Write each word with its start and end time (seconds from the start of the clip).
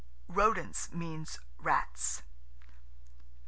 –Rodents 0.29 0.91
mean 0.95 1.27
rats.) 1.59 2.23